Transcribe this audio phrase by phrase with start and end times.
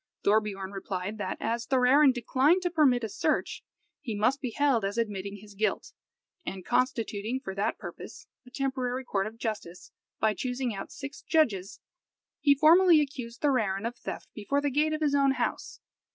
[0.23, 3.63] Thorbiorn replied, that as Thorarin declined to permit a search,
[4.01, 5.93] he must be held as admitting his guilt;
[6.43, 11.81] and constituting for that purpose a temporary court of justice, by choosing out six judges,
[12.39, 15.79] he formally accused Thorarin of theft before the gate of his own house.